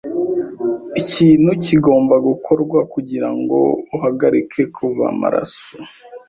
[1.01, 3.57] Ikintu kigomba gukorwa kugirango
[3.95, 5.65] uhagarike kuva amaraso.